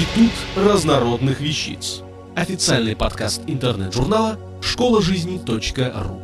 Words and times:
Институт 0.00 0.32
разнородных 0.56 1.40
вещиц. 1.40 2.00
Официальный 2.34 2.96
подкаст 2.96 3.42
интернет-журнала 3.46 4.38
школа 4.62 5.02
жизни.ру. 5.02 6.22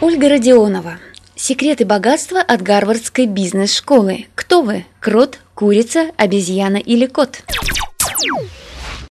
Ольга 0.00 0.28
Родионова. 0.28 0.98
Секреты 1.34 1.84
богатства 1.84 2.40
от 2.40 2.62
Гарвардской 2.62 3.26
бизнес-школы. 3.26 4.26
Кто 4.36 4.62
вы? 4.62 4.86
Крот, 5.00 5.40
курица, 5.56 6.12
обезьяна 6.16 6.76
или 6.76 7.06
кот? 7.06 7.42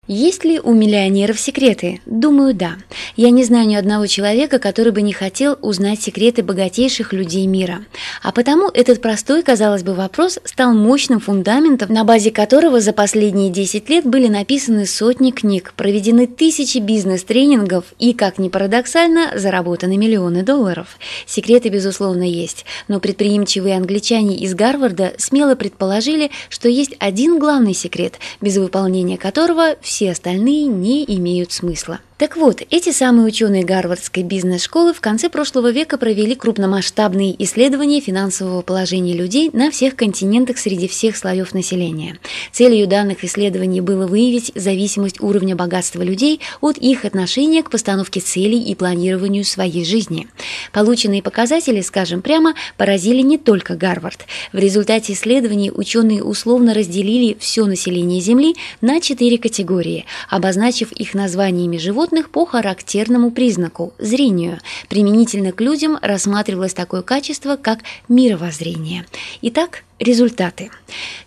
Есть 0.06 0.44
ли 0.44 0.60
у 0.60 0.74
миллионеров 0.74 1.40
секреты? 1.40 2.02
Думаю, 2.04 2.52
да. 2.52 2.76
Я 3.16 3.30
не 3.30 3.42
знаю 3.42 3.66
ни 3.66 3.74
одного 3.74 4.06
человека, 4.06 4.58
который 4.58 4.92
бы 4.92 5.00
не 5.00 5.14
хотел 5.14 5.56
узнать 5.62 6.02
секреты 6.02 6.42
богатейших 6.42 7.14
людей 7.14 7.46
мира. 7.46 7.86
А 8.22 8.30
потому 8.30 8.68
этот 8.68 9.00
простой, 9.00 9.42
казалось 9.42 9.82
бы, 9.82 9.94
вопрос 9.94 10.38
стал 10.44 10.74
мощным 10.74 11.20
фундаментом, 11.20 11.90
на 11.90 12.04
базе 12.04 12.30
которого 12.30 12.80
за 12.80 12.92
последние 12.92 13.48
10 13.48 13.88
лет 13.88 14.04
были 14.04 14.28
написаны 14.28 14.84
сотни 14.84 15.30
книг, 15.30 15.72
проведены 15.74 16.26
тысячи 16.26 16.78
бизнес-тренингов 16.78 17.84
и, 17.98 18.12
как 18.12 18.36
ни 18.38 18.50
парадоксально, 18.50 19.30
заработаны 19.36 19.96
миллионы 19.96 20.42
долларов. 20.42 20.98
Секреты, 21.24 21.70
безусловно, 21.70 22.24
есть, 22.24 22.66
но 22.88 23.00
предприимчивые 23.00 23.74
англичане 23.74 24.36
из 24.36 24.54
Гарварда 24.54 25.14
смело 25.16 25.54
предположили, 25.54 26.30
что 26.50 26.68
есть 26.68 26.94
один 26.98 27.38
главный 27.38 27.72
секрет, 27.72 28.18
без 28.42 28.58
выполнения 28.58 29.16
которого 29.16 29.76
все 29.80 29.93
все 29.94 30.10
остальные 30.10 30.66
не 30.66 31.04
имеют 31.04 31.52
смысла. 31.52 32.00
Так 32.16 32.36
вот, 32.36 32.62
эти 32.70 32.92
самые 32.92 33.26
ученые 33.26 33.64
Гарвардской 33.64 34.22
бизнес-школы 34.22 34.94
в 34.94 35.00
конце 35.00 35.28
прошлого 35.28 35.72
века 35.72 35.98
провели 35.98 36.36
крупномасштабные 36.36 37.34
исследования 37.42 38.00
финансового 38.00 38.62
положения 38.62 39.14
людей 39.14 39.50
на 39.52 39.72
всех 39.72 39.96
континентах 39.96 40.58
среди 40.58 40.86
всех 40.86 41.16
слоев 41.16 41.54
населения. 41.54 42.20
Целью 42.52 42.86
данных 42.86 43.24
исследований 43.24 43.80
было 43.80 44.06
выявить 44.06 44.52
зависимость 44.54 45.20
уровня 45.20 45.56
богатства 45.56 46.02
людей 46.02 46.40
от 46.60 46.78
их 46.78 47.04
отношения 47.04 47.64
к 47.64 47.70
постановке 47.70 48.20
целей 48.20 48.62
и 48.62 48.76
планированию 48.76 49.44
своей 49.44 49.84
жизни. 49.84 50.28
Полученные 50.70 51.20
показатели, 51.20 51.80
скажем 51.80 52.22
прямо, 52.22 52.54
поразили 52.76 53.22
не 53.22 53.38
только 53.38 53.74
Гарвард. 53.74 54.24
В 54.52 54.58
результате 54.58 55.14
исследований 55.14 55.72
ученые 55.74 56.22
условно 56.22 56.74
разделили 56.74 57.36
все 57.40 57.66
население 57.66 58.20
Земли 58.20 58.54
на 58.80 59.00
четыре 59.00 59.36
категории, 59.36 60.04
обозначив 60.30 60.92
их 60.92 61.14
названиями 61.14 61.76
животных, 61.76 62.03
животных 62.04 62.28
по 62.28 62.44
характерному 62.44 63.30
признаку– 63.30 63.94
зрению. 63.98 64.58
Применительно 64.90 65.52
к 65.52 65.60
людям 65.62 65.98
рассматривалось 66.02 66.74
такое 66.74 67.00
качество, 67.00 67.56
как 67.56 67.78
мировоззрение. 68.08 69.06
Итак, 69.40 69.84
результаты. 69.98 70.70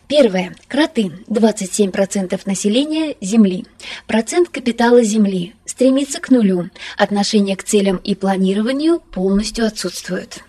Первое. 0.08 0.56
Кроты. 0.68 1.12
27% 1.30 2.40
населения 2.46 3.16
Земли. 3.22 3.66
Процент 4.06 4.50
капитала 4.50 5.04
Земли 5.04 5.56
стремится 5.78 6.20
к 6.20 6.32
нулю. 6.32 6.72
Отношение 6.98 7.56
к 7.56 7.64
целям 7.64 7.98
и 7.98 8.16
планированию 8.16 9.00
полностью 9.00 9.64
отсутствует. 9.68 10.40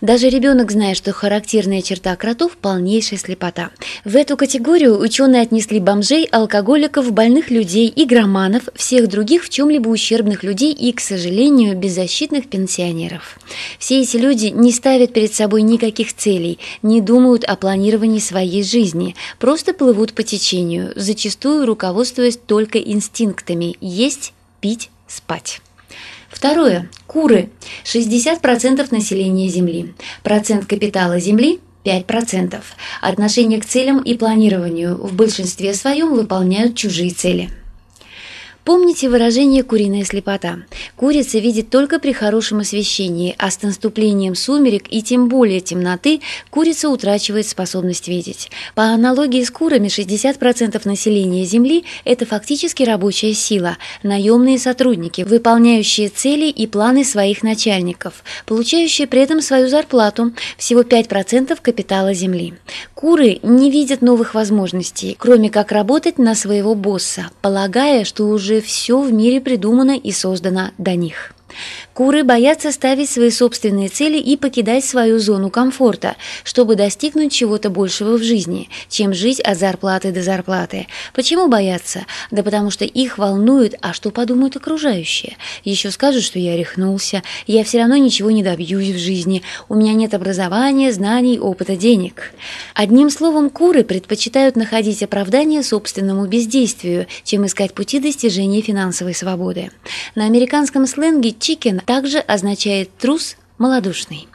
Даже 0.00 0.30
ребенок 0.30 0.72
знает, 0.72 0.96
что 0.96 1.12
характерная 1.12 1.82
черта 1.82 2.16
кротов– 2.16 2.56
полнейшая 2.62 3.18
слепота. 3.18 3.68
В 4.06 4.16
эту 4.16 4.38
категорию 4.38 4.98
ученые 4.98 5.42
отнесли 5.42 5.78
бомжей, 5.78 6.24
алкоголиков, 6.24 7.12
больных 7.12 7.50
людей, 7.50 7.92
игроманов, 7.94 8.62
всех 8.74 9.08
других 9.08 9.44
в 9.44 9.50
чем-либо 9.50 9.90
ущербных 9.90 10.42
людей 10.42 10.72
и, 10.72 10.90
к 10.92 11.00
сожалению, 11.00 11.76
беззащитных 11.76 12.48
пенсионеров. 12.48 13.38
Все 13.78 14.00
эти 14.00 14.16
люди 14.16 14.46
не 14.46 14.72
ставят 14.72 15.12
перед 15.12 15.34
собой 15.34 15.60
никаких 15.60 16.16
целей, 16.16 16.58
не 16.80 17.02
думают 17.02 17.44
о 17.44 17.56
планировании 17.56 18.20
своей 18.20 18.62
жизни, 18.62 19.16
просто 19.38 19.74
плывут 19.74 20.14
по 20.14 20.22
течению, 20.22 20.94
зачастую 20.96 21.66
руководствуясь 21.66 22.38
только 22.38 22.78
инстинктами– 22.78 23.76
есть, 23.82 24.32
пить, 24.60 24.90
спать. 25.06 25.60
Второе. 26.28 26.88
Куры. 27.06 27.50
60% 27.84 28.86
населения 28.90 29.48
Земли. 29.48 29.94
Процент 30.22 30.66
капитала 30.66 31.18
Земли 31.18 31.60
5%. 31.84 32.60
Отношение 33.00 33.60
к 33.60 33.64
целям 33.64 34.00
и 34.02 34.14
планированию 34.14 34.96
в 34.96 35.14
большинстве 35.14 35.74
своем 35.74 36.14
выполняют 36.14 36.76
чужие 36.76 37.10
цели. 37.10 37.50
Помните 38.68 39.08
выражение 39.08 39.62
«куриная 39.62 40.04
слепота»? 40.04 40.58
Курица 40.94 41.38
видит 41.38 41.70
только 41.70 41.98
при 41.98 42.12
хорошем 42.12 42.58
освещении, 42.58 43.34
а 43.38 43.50
с 43.50 43.62
наступлением 43.62 44.34
сумерек 44.34 44.84
и 44.90 45.00
тем 45.00 45.30
более 45.30 45.60
темноты 45.60 46.20
курица 46.50 46.90
утрачивает 46.90 47.48
способность 47.48 48.08
видеть. 48.08 48.50
По 48.74 48.82
аналогии 48.82 49.42
с 49.42 49.50
курами 49.50 49.88
60% 49.88 50.82
населения 50.86 51.46
Земли– 51.46 51.86
это 52.04 52.26
фактически 52.26 52.82
рабочая 52.82 53.32
сила, 53.32 53.78
наемные 54.02 54.58
сотрудники, 54.58 55.22
выполняющие 55.22 56.10
цели 56.10 56.50
и 56.50 56.66
планы 56.66 57.06
своих 57.06 57.42
начальников, 57.42 58.22
получающие 58.44 59.06
при 59.06 59.22
этом 59.22 59.40
свою 59.40 59.70
зарплату– 59.70 60.32
всего 60.58 60.82
5% 60.82 61.58
капитала 61.62 62.12
Земли. 62.12 62.52
Куры 62.92 63.38
не 63.42 63.70
видят 63.70 64.02
новых 64.02 64.34
возможностей, 64.34 65.16
кроме 65.18 65.48
как 65.48 65.72
работать 65.72 66.18
на 66.18 66.34
своего 66.34 66.74
босса, 66.74 67.30
полагая, 67.40 68.04
что 68.04 68.24
уже 68.24 68.57
все 68.60 69.00
в 69.00 69.12
мире 69.12 69.40
придумано 69.40 69.96
и 69.96 70.12
создано 70.12 70.70
до 70.78 70.94
них. 70.94 71.34
Куры 71.94 72.22
боятся 72.22 72.70
ставить 72.70 73.10
свои 73.10 73.30
собственные 73.30 73.88
цели 73.88 74.18
и 74.18 74.36
покидать 74.36 74.84
свою 74.84 75.18
зону 75.18 75.50
комфорта, 75.50 76.16
чтобы 76.44 76.76
достигнуть 76.76 77.32
чего-то 77.32 77.70
большего 77.70 78.16
в 78.16 78.22
жизни, 78.22 78.68
чем 78.88 79.12
жить 79.14 79.40
от 79.40 79.58
зарплаты 79.58 80.12
до 80.12 80.22
зарплаты. 80.22 80.86
Почему 81.14 81.48
боятся? 81.48 82.06
Да 82.30 82.42
потому 82.42 82.70
что 82.70 82.84
их 82.84 83.18
волнует, 83.18 83.74
а 83.80 83.92
что 83.92 84.10
подумают 84.10 84.56
окружающие. 84.56 85.36
Еще 85.64 85.90
скажут, 85.90 86.22
что 86.22 86.38
я 86.38 86.56
рехнулся, 86.56 87.22
я 87.46 87.64
все 87.64 87.78
равно 87.78 87.96
ничего 87.96 88.30
не 88.30 88.42
добьюсь 88.42 88.94
в 88.94 88.98
жизни, 88.98 89.42
у 89.68 89.74
меня 89.74 89.94
нет 89.94 90.14
образования, 90.14 90.92
знаний, 90.92 91.38
опыта, 91.38 91.76
денег. 91.76 92.32
Одним 92.74 93.10
словом, 93.10 93.50
куры 93.50 93.82
предпочитают 93.82 94.56
находить 94.56 95.02
оправдание 95.02 95.62
собственному 95.62 96.26
бездействию, 96.26 97.06
чем 97.24 97.46
искать 97.46 97.74
пути 97.74 97.98
достижения 97.98 98.60
финансовой 98.60 99.14
свободы. 99.14 99.70
На 100.14 100.26
американском 100.26 100.86
сленге 100.86 101.32
«чикен» 101.38 101.80
также 101.80 102.18
означает 102.18 102.96
«трус 102.96 103.36
малодушный». 103.58 104.28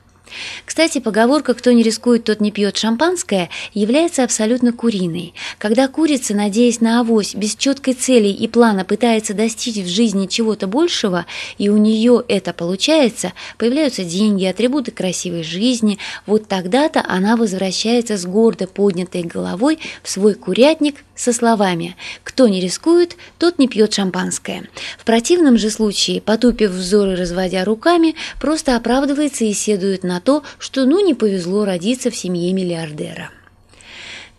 Кстати, 0.66 1.00
поговорка 1.00 1.54
«кто 1.54 1.72
не 1.72 1.84
рискует, 1.84 2.24
тот 2.24 2.42
не 2.42 2.52
пьет 2.52 2.78
шампанское» 2.78 3.50
является 3.74 4.24
абсолютно 4.24 4.74
куриной. 4.74 5.34
Когда 5.58 5.88
курица, 5.88 6.34
надеясь 6.34 6.82
на 6.82 7.00
авось, 7.00 7.36
без 7.36 7.56
четкой 7.56 7.94
цели 7.94 8.28
и 8.28 8.48
плана 8.48 8.86
пытается 8.86 9.34
достичь 9.34 9.78
в 9.78 9.88
жизни 9.88 10.28
чего-то 10.28 10.68
большего, 10.68 11.26
и 11.58 11.70
у 11.70 11.78
нее 11.78 12.24
это 12.28 12.54
получается, 12.54 13.34
появляются 13.58 14.04
деньги, 14.04 14.46
атрибуты 14.46 14.92
красивой 14.92 15.44
жизни, 15.44 15.98
вот 16.26 16.48
тогда-то 16.48 17.04
она 17.08 17.36
возвращается 17.36 18.18
с 18.18 18.26
гордо 18.26 18.68
поднятой 18.68 19.24
головой 19.24 19.80
в 20.02 20.10
свой 20.10 20.34
курятник 20.34 20.96
со 21.16 21.32
словами 21.32 21.96
«Кто 22.24 22.48
не 22.48 22.60
рискует, 22.60 23.16
тот 23.38 23.60
не 23.60 23.68
пьет 23.68 23.94
шампанское». 23.94 24.68
В 24.98 25.06
противном 25.06 25.58
же 25.58 25.70
случае, 25.70 26.22
потупив 26.22 26.72
взоры, 26.72 27.16
разводя 27.16 27.64
руками, 27.66 28.16
просто 28.40 28.76
оправдывается 28.76 29.46
и 29.46 29.54
седует 29.54 30.04
на 30.04 30.20
то, 30.24 30.44
что 30.60 30.86
ну 30.86 31.06
не 31.06 31.14
повезло 31.14 31.66
родиться 31.66 32.10
в 32.10 32.16
семье 32.16 32.54
миллиардера. 32.54 33.30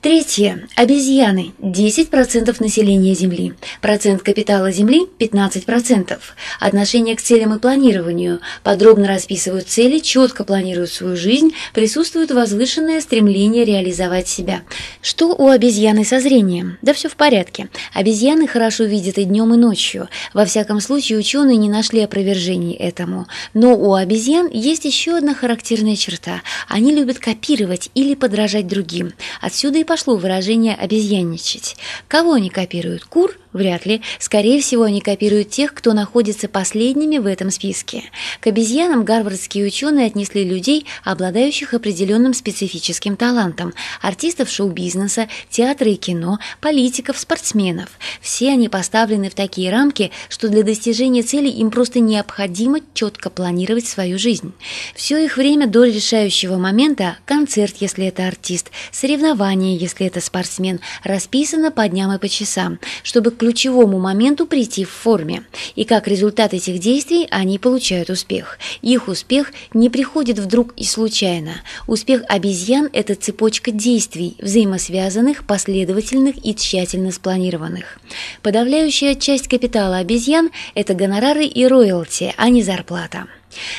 Третье. 0.05 0.69
Обезьяны. 0.77 1.55
10% 1.61 2.55
населения 2.61 3.15
Земли. 3.15 3.55
Процент 3.81 4.21
капитала 4.21 4.71
Земли– 4.71 5.07
15%. 5.19 6.19
Отношение 6.61 7.17
к 7.17 7.23
целям 7.23 7.55
и 7.55 7.59
планированию. 7.59 8.41
Подробно 8.63 9.09
расписывают 9.09 9.67
цели, 9.67 10.01
четко 10.01 10.45
планируют 10.45 10.91
свою 10.91 11.17
жизнь, 11.17 11.55
присутствует 11.73 12.33
возвышенное 12.33 13.01
стремление 13.01 13.65
реализовать 13.65 14.29
себя. 14.29 14.61
Что 15.01 15.29
у 15.29 15.49
обезьяны 15.49 16.05
со 16.05 16.21
зрением? 16.21 16.77
Да 16.83 16.93
все 16.93 17.09
в 17.09 17.17
порядке. 17.17 17.71
Обезьяны 17.95 18.47
хорошо 18.47 18.85
видят 18.85 19.17
и 19.17 19.25
днем, 19.25 19.55
и 19.55 19.57
ночью. 19.57 20.11
Во 20.35 20.45
всяком 20.45 20.83
случае, 20.83 21.19
ученые 21.19 21.57
не 21.57 21.71
нашли 21.71 22.03
опровержений 22.03 22.75
этому. 22.75 23.27
Но 23.55 23.75
у 23.75 23.95
обезьян 23.95 24.51
есть 24.53 24.85
еще 24.85 25.17
одна 25.17 25.33
характерная 25.33 25.97
черта. 25.97 26.43
Они 26.69 26.95
любят 26.95 27.21
копировать 27.21 27.89
или 27.95 28.15
подражать 28.15 28.67
другим. 28.67 29.15
Отсюда 29.41 29.79
и 29.79 29.85
пошло 29.95 30.17
выражение 30.17 30.75
«обезьянничать». 30.75 31.77
Кого 32.09 32.33
они 32.33 32.51
копируют? 32.51 33.05
Кур? 33.05 33.39
Вряд 33.55 33.87
ли. 33.87 34.03
Скорее 34.19 34.61
всего, 34.61 34.83
они 34.83 35.01
копируют 35.01 35.51
тех, 35.51 35.73
кто 35.73 35.93
находится 35.93 36.49
последними 36.49 37.19
в 37.19 37.27
этом 37.27 37.53
списке. 37.53 38.03
К 38.41 38.49
обезьянам 38.49 39.05
гарвардские 39.05 39.65
ученые 39.65 40.07
отнесли 40.07 40.43
людей, 40.43 40.87
обладающих 41.05 41.73
определенным 41.73 42.35
специфическим 42.35 43.17
талантом, 43.17 43.73
артистов 44.03 44.51
шоу-бизнеса, 44.51 45.29
театра 45.51 45.89
и 45.89 45.95
кино, 45.95 46.41
политиков, 46.61 47.17
спортсменов. 47.17 47.91
Все 48.21 48.51
они 48.51 48.69
поставлены 48.69 49.31
в 49.31 49.37
такие 49.37 49.71
рамки, 49.71 50.11
что 50.29 50.49
для 50.49 50.65
достижения 50.65 51.23
цели 51.23 51.49
им 51.49 51.71
просто 51.71 52.01
необходимо 52.01 52.81
четко 52.93 53.31
планировать 53.31 53.87
свою 53.87 54.19
жизнь. 54.19 54.53
Все 54.97 55.25
их 55.25 55.37
время 55.37 55.69
до 55.69 55.85
решающего 55.85 56.57
момента– 56.57 57.19
концерт, 57.25 57.77
если 57.79 58.07
это 58.07 58.27
артист, 58.27 58.73
соревнование, 58.91 59.77
если 59.85 60.07
это 60.07 60.21
спортсмен, 60.21 60.81
расписано 61.03 61.71
по 61.71 61.87
дням 61.89 62.13
и 62.13 62.19
по 62.19 62.29
часам, 62.29 62.79
чтобы 63.03 63.31
к 63.31 63.37
ключевому 63.39 63.99
моменту 63.99 64.47
прийти 64.47 64.85
в 64.85 64.91
форме. 64.91 65.45
И 65.77 65.85
как 65.85 66.09
результат 66.09 66.55
этих 66.55 66.79
действий 66.79 67.29
они 67.31 67.59
получают 67.59 68.11
успех. 68.11 68.59
Их 68.83 69.09
успех 69.09 69.53
не 69.73 69.89
приходит 69.91 70.39
вдруг 70.39 70.75
и 70.77 70.85
случайно. 70.85 71.63
Успех 71.87 72.23
обезьян– 72.29 72.89
это 72.93 73.15
цепочка 73.15 73.71
действий, 73.71 74.37
взаимосвязанных, 74.41 75.47
последовательных 75.47 76.45
и 76.45 76.55
тщательно 76.55 77.13
спланированных. 77.13 77.99
Подавляющая 78.43 79.15
часть 79.15 79.49
капитала 79.49 79.99
обезьян– 79.99 80.51
это 80.75 80.95
гонорары 80.95 81.45
и 81.45 81.67
роялти, 81.67 82.35
а 82.37 82.49
не 82.49 82.63
зарплата. 82.63 83.27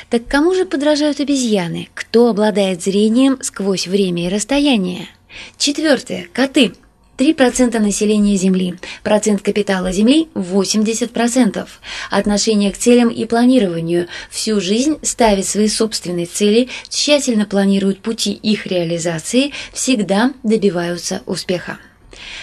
Так 0.10 0.28
кому 0.28 0.54
же 0.54 0.66
подражают 0.66 1.20
обезьяны? 1.20 1.90
Кто 1.94 2.30
обладает 2.30 2.82
зрением 2.82 3.40
сквозь 3.42 3.88
время 3.88 4.28
и 4.28 4.30
расстояние? 4.30 5.10
Четвертое. 5.58 6.28
Коты. 6.34 6.74
3% 7.18 7.80
населения 7.80 8.36
Земли. 8.36 8.76
Процент 9.04 9.42
капитала 9.42 9.92
Земли– 9.92 10.28
80%. 10.34 11.68
Отношение 12.12 12.72
к 12.72 12.78
целям 12.78 13.10
и 13.10 13.26
планированию. 13.26 14.08
Всю 14.30 14.60
жизнь 14.60 14.98
ставит 15.02 15.46
свои 15.46 15.70
собственные 15.70 16.26
цели, 16.26 16.68
тщательно 16.90 17.46
планируют 17.46 18.02
пути 18.02 18.34
их 18.34 18.68
реализации, 18.68 19.54
всегда 19.72 20.34
добиваются 20.44 21.22
успеха. 21.26 21.78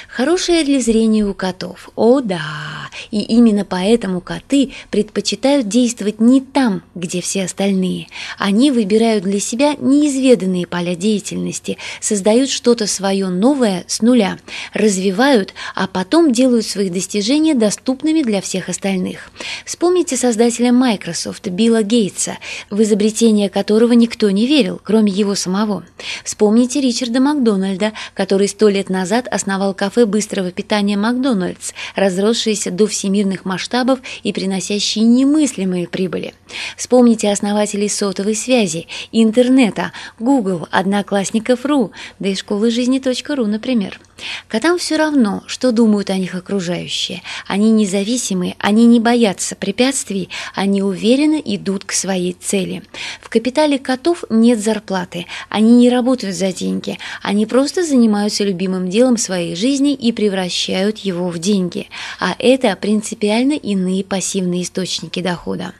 Хорошее 0.08 0.62
ли 0.62 0.80
зрение 0.80 1.26
у 1.26 1.34
котов? 1.34 1.90
О 1.94 2.20
да! 2.20 2.81
И 3.10 3.20
именно 3.20 3.64
поэтому 3.64 4.20
коты 4.20 4.72
предпочитают 4.90 5.68
действовать 5.68 6.20
не 6.20 6.40
там, 6.40 6.82
где 6.94 7.20
все 7.20 7.44
остальные. 7.44 8.08
Они 8.38 8.70
выбирают 8.70 9.24
для 9.24 9.40
себя 9.40 9.74
неизведанные 9.78 10.66
поля 10.66 10.94
деятельности, 10.94 11.78
создают 12.00 12.50
что-то 12.50 12.86
свое 12.86 13.28
новое 13.28 13.84
с 13.86 14.02
нуля, 14.02 14.38
развивают, 14.72 15.54
а 15.74 15.86
потом 15.86 16.32
делают 16.32 16.66
свои 16.66 16.90
достижения 16.90 17.54
доступными 17.54 18.22
для 18.22 18.40
всех 18.40 18.68
остальных. 18.68 19.30
Вспомните 19.64 20.16
создателя 20.16 20.72
Microsoft 20.72 21.48
Билла 21.48 21.82
Гейтса, 21.82 22.38
в 22.70 22.82
изобретение 22.82 23.48
которого 23.48 23.92
никто 23.92 24.30
не 24.30 24.46
верил, 24.46 24.80
кроме 24.82 25.12
его 25.12 25.34
самого. 25.34 25.84
Вспомните 26.24 26.80
Ричарда 26.80 27.20
Макдональда, 27.20 27.92
который 28.14 28.48
сто 28.48 28.68
лет 28.68 28.90
назад 28.90 29.28
основал 29.30 29.74
кафе 29.74 30.06
быстрого 30.06 30.50
питания 30.50 30.96
Макдональдс, 30.96 31.72
разросшееся 31.94 32.70
до 32.70 32.81
всемирных 32.86 33.44
масштабов 33.44 34.00
и 34.22 34.32
приносящие 34.32 35.04
немыслимые 35.04 35.88
прибыли. 35.88 36.34
Вспомните 36.76 37.30
основателей 37.30 37.88
сотовой 37.88 38.34
связи, 38.34 38.86
интернета, 39.10 39.92
Google, 40.18 40.68
Одноклассников.ру, 40.70 41.92
да 42.18 42.28
и 42.28 42.34
школы 42.34 42.70
жизни.ру, 42.70 43.46
например. 43.46 44.00
Котам 44.48 44.78
все 44.78 44.96
равно, 44.96 45.42
что 45.46 45.72
думают 45.72 46.10
о 46.10 46.16
них 46.16 46.34
окружающие. 46.34 47.22
Они 47.46 47.70
независимы, 47.70 48.54
они 48.58 48.86
не 48.86 49.00
боятся 49.00 49.56
препятствий, 49.56 50.28
они 50.54 50.82
уверенно 50.82 51.36
идут 51.36 51.84
к 51.84 51.92
своей 51.92 52.34
цели. 52.34 52.82
В 53.20 53.28
капитале 53.28 53.78
котов 53.78 54.24
нет 54.30 54.60
зарплаты, 54.60 55.26
они 55.48 55.72
не 55.76 55.90
работают 55.90 56.36
за 56.36 56.52
деньги, 56.52 56.98
они 57.22 57.46
просто 57.46 57.84
занимаются 57.84 58.44
любимым 58.44 58.88
делом 58.88 59.16
своей 59.16 59.56
жизни 59.56 59.94
и 59.94 60.12
превращают 60.12 60.98
его 60.98 61.28
в 61.28 61.38
деньги. 61.38 61.88
А 62.20 62.34
это 62.38 62.71
принципиально 62.76 63.52
иные 63.52 64.04
пассивные 64.04 64.62
источники 64.62 65.20
дохода. 65.20 65.72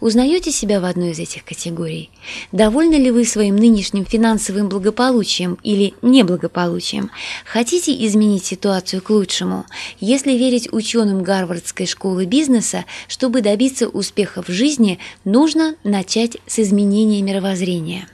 Узнаете 0.00 0.50
себя 0.50 0.80
в 0.80 0.84
одной 0.84 1.10
из 1.10 1.18
этих 1.18 1.44
категорий? 1.44 2.10
Довольны 2.52 2.94
ли 2.94 3.10
вы 3.10 3.24
своим 3.24 3.56
нынешним 3.56 4.04
финансовым 4.04 4.68
благополучием 4.68 5.58
или 5.62 5.94
неблагополучием? 6.02 7.10
Хотите 7.44 7.92
изменить 8.06 8.44
ситуацию 8.44 9.02
к 9.02 9.10
лучшему? 9.10 9.66
Если 10.00 10.32
верить 10.32 10.72
ученым 10.72 11.22
Гарвардской 11.22 11.86
школы 11.86 12.26
бизнеса, 12.26 12.84
чтобы 13.08 13.40
добиться 13.40 13.88
успеха 13.88 14.42
в 14.42 14.48
жизни, 14.48 14.98
нужно 15.24 15.74
начать 15.84 16.36
с 16.46 16.58
изменения 16.58 17.22
мировоззрения. 17.22 18.08